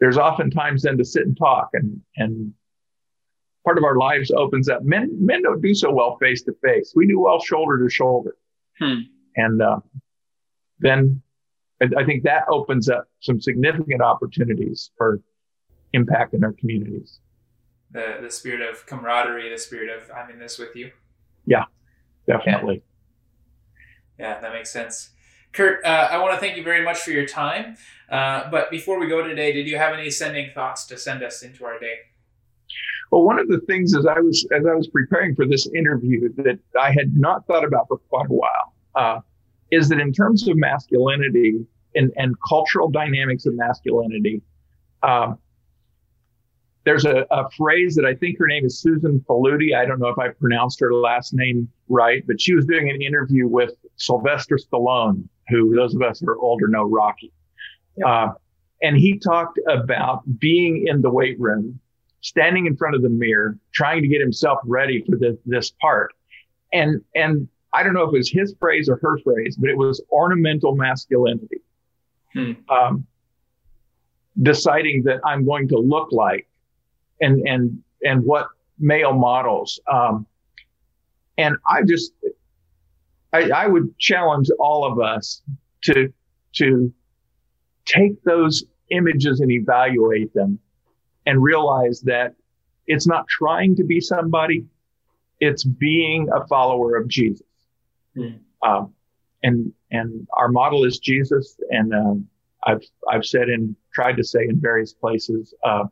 there's 0.00 0.16
often 0.16 0.50
times 0.50 0.82
then 0.82 0.96
to 0.96 1.04
sit 1.04 1.26
and 1.26 1.36
talk 1.36 1.70
and 1.74 2.00
and 2.16 2.54
part 3.64 3.76
of 3.76 3.84
our 3.84 3.96
lives 3.96 4.30
opens 4.30 4.70
up. 4.70 4.82
Men 4.84 5.10
men 5.20 5.42
don't 5.42 5.60
do 5.60 5.74
so 5.74 5.92
well 5.92 6.16
face 6.16 6.42
to 6.44 6.54
face. 6.64 6.94
We 6.96 7.06
do 7.06 7.20
well 7.20 7.40
shoulder 7.40 7.78
to 7.82 7.90
shoulder, 7.90 8.36
hmm. 8.78 9.00
and 9.36 9.60
uh, 9.60 9.80
then 10.78 11.20
I, 11.82 11.86
I 11.98 12.04
think 12.04 12.24
that 12.24 12.44
opens 12.48 12.88
up 12.88 13.06
some 13.20 13.40
significant 13.40 14.02
opportunities 14.02 14.90
for 14.96 15.20
impact 15.92 16.34
in 16.34 16.44
our 16.44 16.52
communities. 16.52 17.20
The 17.92 18.18
the 18.20 18.30
spirit 18.30 18.68
of 18.68 18.84
camaraderie, 18.86 19.50
the 19.50 19.58
spirit 19.58 19.90
of 19.90 20.10
I'm 20.10 20.30
in 20.30 20.38
this 20.38 20.58
with 20.58 20.74
you. 20.74 20.90
Yeah, 21.46 21.64
definitely. 22.26 22.82
Yeah, 24.18 24.34
yeah 24.34 24.40
that 24.40 24.52
makes 24.52 24.70
sense. 24.70 25.10
Kurt, 25.52 25.84
uh, 25.84 26.08
I 26.10 26.18
want 26.18 26.34
to 26.34 26.40
thank 26.40 26.56
you 26.56 26.62
very 26.62 26.84
much 26.84 26.98
for 26.98 27.12
your 27.12 27.26
time. 27.26 27.76
Uh, 28.10 28.50
but 28.50 28.70
before 28.70 29.00
we 29.00 29.06
go 29.06 29.26
today, 29.26 29.52
did 29.52 29.66
you 29.66 29.78
have 29.78 29.94
any 29.94 30.10
sending 30.10 30.50
thoughts 30.52 30.84
to 30.86 30.98
send 30.98 31.22
us 31.22 31.42
into 31.42 31.64
our 31.64 31.78
day? 31.78 31.94
Well, 33.10 33.22
one 33.22 33.38
of 33.38 33.48
the 33.48 33.60
things 33.60 33.96
as 33.96 34.04
I 34.04 34.20
was 34.20 34.46
as 34.52 34.66
I 34.66 34.74
was 34.74 34.88
preparing 34.88 35.34
for 35.34 35.46
this 35.46 35.66
interview 35.68 36.32
that 36.36 36.58
I 36.78 36.90
had 36.90 37.14
not 37.14 37.46
thought 37.46 37.64
about 37.64 37.88
for 37.88 37.98
quite 37.98 38.26
a 38.26 38.34
while 38.34 38.74
uh, 38.94 39.20
is 39.70 39.88
that 39.88 40.00
in 40.00 40.12
terms 40.12 40.46
of 40.48 40.56
masculinity, 40.56 41.66
and, 41.96 42.12
and 42.16 42.34
cultural 42.46 42.88
dynamics 42.88 43.46
of 43.46 43.54
masculinity. 43.54 44.42
Um, 45.02 45.38
there's 46.84 47.04
a, 47.04 47.26
a, 47.32 47.50
phrase 47.50 47.96
that 47.96 48.04
I 48.04 48.14
think 48.14 48.38
her 48.38 48.46
name 48.46 48.64
is 48.64 48.80
Susan 48.80 49.24
Faludi. 49.28 49.74
I 49.74 49.84
don't 49.84 49.98
know 49.98 50.08
if 50.08 50.18
I 50.18 50.28
pronounced 50.28 50.78
her 50.80 50.94
last 50.94 51.34
name 51.34 51.68
right, 51.88 52.24
but 52.28 52.40
she 52.40 52.54
was 52.54 52.64
doing 52.64 52.88
an 52.90 53.02
interview 53.02 53.48
with 53.48 53.72
Sylvester 53.96 54.56
Stallone, 54.56 55.24
who 55.48 55.74
those 55.74 55.96
of 55.96 56.02
us 56.02 56.20
who 56.20 56.30
are 56.30 56.38
older 56.38 56.68
know 56.68 56.84
Rocky. 56.84 57.32
Uh, 58.06 58.28
and 58.82 58.96
he 58.96 59.18
talked 59.18 59.58
about 59.66 60.22
being 60.38 60.86
in 60.86 61.00
the 61.00 61.10
weight 61.10 61.40
room, 61.40 61.80
standing 62.20 62.66
in 62.66 62.76
front 62.76 62.94
of 62.94 63.02
the 63.02 63.08
mirror, 63.08 63.58
trying 63.74 64.02
to 64.02 64.08
get 64.08 64.20
himself 64.20 64.58
ready 64.64 65.02
for 65.08 65.16
the, 65.16 65.36
this 65.44 65.72
part. 65.80 66.12
And, 66.72 67.02
and 67.16 67.48
I 67.76 67.82
don't 67.82 67.92
know 67.92 68.04
if 68.04 68.14
it 68.14 68.18
was 68.18 68.30
his 68.30 68.54
phrase 68.58 68.88
or 68.88 68.96
her 69.02 69.18
phrase, 69.18 69.56
but 69.56 69.68
it 69.68 69.76
was 69.76 70.02
ornamental 70.10 70.74
masculinity. 70.74 71.60
Hmm. 72.32 72.52
Um, 72.70 73.06
deciding 74.42 75.02
that 75.04 75.20
I'm 75.24 75.44
going 75.44 75.68
to 75.68 75.78
look 75.78 76.10
like 76.12 76.48
and 77.20 77.46
and 77.46 77.82
and 78.02 78.24
what 78.24 78.48
male 78.78 79.12
models. 79.12 79.80
Um, 79.92 80.26
and 81.36 81.56
I 81.68 81.82
just 81.82 82.12
I, 83.32 83.50
I 83.50 83.66
would 83.66 83.98
challenge 83.98 84.48
all 84.58 84.90
of 84.90 84.98
us 84.98 85.42
to 85.82 86.12
to 86.54 86.92
take 87.84 88.22
those 88.24 88.64
images 88.90 89.40
and 89.40 89.50
evaluate 89.50 90.32
them 90.32 90.58
and 91.26 91.42
realize 91.42 92.00
that 92.02 92.34
it's 92.86 93.06
not 93.06 93.26
trying 93.28 93.76
to 93.76 93.84
be 93.84 94.00
somebody, 94.00 94.64
it's 95.40 95.64
being 95.64 96.28
a 96.34 96.46
follower 96.46 96.96
of 96.96 97.08
Jesus. 97.08 97.45
Mm. 98.16 98.38
Um, 98.62 98.94
and 99.42 99.72
and 99.90 100.26
our 100.32 100.48
model 100.48 100.84
is 100.84 100.98
Jesus. 100.98 101.56
And 101.70 101.94
um, 101.94 102.26
I've 102.64 102.82
I've 103.10 103.24
said 103.24 103.48
and 103.48 103.76
tried 103.94 104.16
to 104.16 104.24
say 104.24 104.44
in 104.44 104.60
various 104.60 104.92
places, 104.92 105.54
uh, 105.64 105.84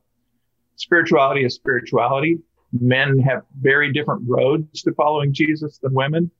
spirituality 0.76 1.44
is 1.44 1.54
spirituality. 1.54 2.38
Men 2.72 3.18
have 3.20 3.42
very 3.60 3.92
different 3.92 4.22
roads 4.26 4.82
to 4.82 4.92
following 4.94 5.32
Jesus 5.32 5.78
than 5.78 5.94
women, 5.94 6.30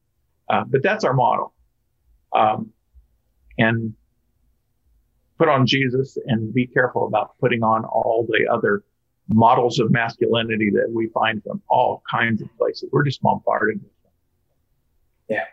uh, 0.48 0.64
but 0.66 0.82
that's 0.82 1.04
our 1.04 1.14
model. 1.14 1.54
Um, 2.32 2.72
and 3.56 3.94
put 5.38 5.48
on 5.48 5.66
Jesus 5.66 6.18
and 6.26 6.52
be 6.52 6.66
careful 6.66 7.06
about 7.06 7.38
putting 7.38 7.62
on 7.62 7.84
all 7.84 8.26
the 8.28 8.52
other 8.52 8.82
models 9.28 9.78
of 9.78 9.90
masculinity 9.90 10.70
that 10.70 10.90
we 10.90 11.08
find 11.08 11.42
from 11.42 11.62
all 11.68 12.02
kinds 12.10 12.42
of 12.42 12.48
places. 12.58 12.88
We're 12.92 13.04
just 13.04 13.22
bombarded 13.22 13.76
with 13.82 14.02
them. 14.02 14.12
Yeah. 15.28 15.44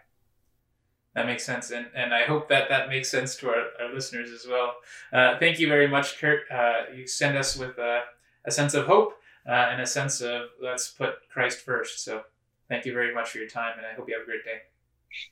That 1.14 1.26
makes 1.26 1.46
sense, 1.46 1.72
and, 1.72 1.88
and 1.94 2.14
I 2.14 2.24
hope 2.24 2.48
that 2.48 2.70
that 2.70 2.88
makes 2.88 3.10
sense 3.10 3.36
to 3.38 3.50
our, 3.50 3.66
our 3.82 3.94
listeners 3.94 4.32
as 4.32 4.48
well. 4.50 4.76
Uh, 5.12 5.38
thank 5.40 5.60
you 5.60 5.68
very 5.68 5.88
much, 5.88 6.18
Kurt. 6.20 6.50
Uh, 6.50 6.84
you 6.96 7.06
send 7.06 7.38
us 7.38 7.58
with 7.58 7.78
uh, 7.78 8.00
a 8.46 8.52
sense 8.52 8.74
of 8.74 8.86
hope 8.86 9.14
uh, 9.48 9.52
and 9.52 9.82
a 9.82 9.86
sense 9.86 10.22
of 10.22 10.44
let's 10.62 10.90
put 10.90 11.16
Christ 11.30 11.60
first. 11.60 12.04
So 12.04 12.22
thank 12.70 12.86
you 12.86 12.94
very 12.94 13.14
much 13.14 13.32
for 13.32 13.40
your 13.40 13.50
time, 13.50 13.74
and 13.78 13.86
I 13.86 13.94
hope 13.94 14.08
you 14.08 14.16
have 14.16 14.24
a 14.24 14.26
great 14.26 14.46
day. 14.46 14.62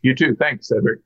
You 0.02 0.14
too. 0.14 0.36
Thanks, 0.36 0.68
Cedric. 0.68 1.00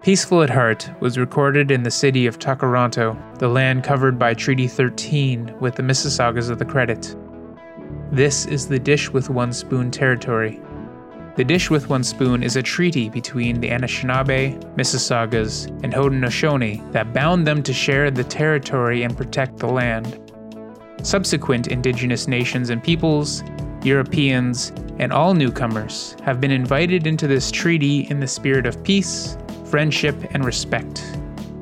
Peaceful 0.00 0.42
at 0.42 0.48
Heart 0.48 0.90
was 1.00 1.18
recorded 1.18 1.70
in 1.70 1.82
the 1.82 1.90
city 1.90 2.26
of 2.26 2.38
Tkaronto, 2.38 3.38
the 3.38 3.48
land 3.48 3.84
covered 3.84 4.18
by 4.18 4.32
Treaty 4.32 4.66
13 4.66 5.54
with 5.60 5.74
the 5.74 5.82
Mississaugas 5.82 6.48
of 6.48 6.58
the 6.58 6.64
Credit. 6.64 7.14
This 8.10 8.46
is 8.46 8.68
the 8.68 8.78
Dish 8.78 9.10
with 9.10 9.30
One 9.30 9.52
Spoon 9.52 9.90
territory, 9.90 10.60
the 11.38 11.44
Dish 11.44 11.70
with 11.70 11.88
One 11.88 12.02
Spoon 12.02 12.42
is 12.42 12.56
a 12.56 12.62
treaty 12.64 13.08
between 13.08 13.60
the 13.60 13.68
Anishinaabe, 13.68 14.60
Mississaugas, 14.74 15.68
and 15.84 15.92
Haudenosaunee 15.92 16.90
that 16.90 17.12
bound 17.12 17.46
them 17.46 17.62
to 17.62 17.72
share 17.72 18.10
the 18.10 18.24
territory 18.24 19.04
and 19.04 19.16
protect 19.16 19.58
the 19.58 19.68
land. 19.68 20.18
Subsequent 21.04 21.68
indigenous 21.68 22.26
nations 22.26 22.70
and 22.70 22.82
peoples, 22.82 23.44
Europeans, 23.84 24.72
and 24.98 25.12
all 25.12 25.32
newcomers 25.32 26.16
have 26.24 26.40
been 26.40 26.50
invited 26.50 27.06
into 27.06 27.28
this 27.28 27.52
treaty 27.52 28.08
in 28.10 28.18
the 28.18 28.26
spirit 28.26 28.66
of 28.66 28.82
peace, 28.82 29.38
friendship, 29.66 30.16
and 30.32 30.44
respect. 30.44 31.04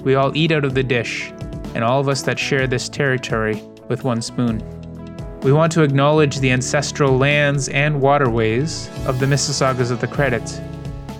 We 0.04 0.14
all 0.14 0.34
eat 0.34 0.52
out 0.52 0.64
of 0.64 0.72
the 0.72 0.82
dish, 0.82 1.30
and 1.74 1.84
all 1.84 2.00
of 2.00 2.08
us 2.08 2.22
that 2.22 2.38
share 2.38 2.66
this 2.66 2.88
territory 2.88 3.62
with 3.88 4.04
one 4.04 4.22
spoon. 4.22 4.62
We 5.42 5.52
want 5.52 5.70
to 5.72 5.82
acknowledge 5.82 6.40
the 6.40 6.50
ancestral 6.50 7.16
lands 7.16 7.68
and 7.68 8.00
waterways 8.00 8.88
of 9.06 9.20
the 9.20 9.26
Mississaugas 9.26 9.90
of 9.90 10.00
the 10.00 10.08
Credit, 10.08 10.44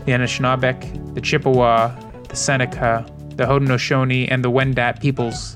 the 0.04 0.12
Anishinaabeg, 0.12 1.14
the 1.14 1.20
Chippewa, 1.20 1.94
the 2.28 2.36
Seneca, 2.36 3.06
the 3.36 3.44
Haudenosaunee, 3.44 4.26
and 4.30 4.44
the 4.44 4.50
Wendat 4.50 5.00
peoples. 5.00 5.54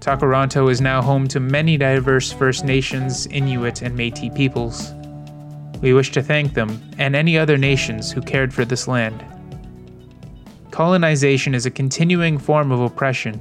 Tkaronto 0.00 0.70
is 0.70 0.80
now 0.80 1.02
home 1.02 1.26
to 1.28 1.40
many 1.40 1.76
diverse 1.76 2.32
First 2.32 2.64
Nations, 2.64 3.26
Inuit, 3.26 3.82
and 3.82 3.96
Metis 3.96 4.34
peoples. 4.34 4.92
We 5.82 5.92
wish 5.92 6.12
to 6.12 6.22
thank 6.22 6.54
them 6.54 6.80
and 6.98 7.14
any 7.14 7.36
other 7.36 7.58
nations 7.58 8.10
who 8.12 8.22
cared 8.22 8.54
for 8.54 8.64
this 8.64 8.88
land. 8.88 9.22
Colonization 10.70 11.54
is 11.54 11.66
a 11.66 11.70
continuing 11.70 12.38
form 12.38 12.72
of 12.72 12.80
oppression 12.80 13.40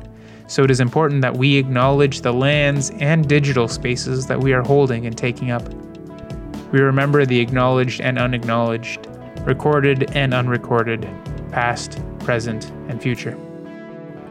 so 0.53 0.63
it 0.63 0.69
is 0.69 0.79
important 0.79 1.23
that 1.23 1.35
we 1.35 1.57
acknowledge 1.57 2.21
the 2.21 2.31
lands 2.31 2.91
and 2.99 3.27
digital 3.27 3.67
spaces 3.67 4.27
that 4.27 4.39
we 4.39 4.53
are 4.53 4.61
holding 4.61 5.07
and 5.07 5.17
taking 5.17 5.49
up. 5.49 5.67
We 6.71 6.79
remember 6.79 7.25
the 7.25 7.39
acknowledged 7.39 7.99
and 8.01 8.19
unacknowledged, 8.19 9.07
recorded 9.45 10.15
and 10.15 10.31
unrecorded, 10.31 11.09
past, 11.51 11.99
present, 12.19 12.69
and 12.87 13.01
future. 13.01 13.35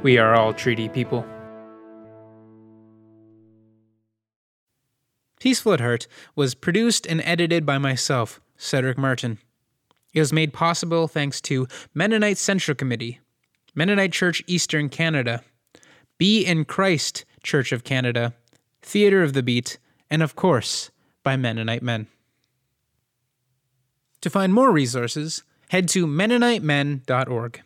We 0.05 0.17
are 0.17 0.33
all 0.33 0.55
treaty 0.55 0.89
people. 0.89 1.27
Peaceful 5.41 5.73
at 5.73 5.81
Heart 5.81 6.07
was 6.37 6.55
produced 6.55 7.05
and 7.05 7.21
edited 7.25 7.67
by 7.67 7.79
myself, 7.79 8.41
Cedric 8.57 8.97
Martin. 8.97 9.39
It 10.15 10.21
was 10.21 10.33
made 10.33 10.53
possible 10.53 11.09
thanks 11.09 11.41
to 11.41 11.67
Mennonite 11.95 12.39
Central 12.39 12.77
Committee, 12.77 13.19
Mennonite 13.75 14.13
Church 14.13 14.41
Eastern 14.47 14.89
Canada, 14.89 15.43
be 16.23 16.47
in 16.47 16.65
Christ, 16.65 17.25
Church 17.43 17.73
of 17.73 17.83
Canada, 17.83 18.33
Theatre 18.81 19.25
of 19.25 19.33
the 19.33 19.43
Beat, 19.43 19.79
and 20.09 20.23
of 20.23 20.37
course, 20.37 20.93
by 21.25 21.35
Mennonite 21.35 21.83
Men. 21.83 22.07
To 24.21 24.31
find 24.31 24.55
more 24.55 24.71
resources, 24.71 25.43
head 25.71 25.89
to 25.89 26.07
MennoniteMen.org. 26.07 27.63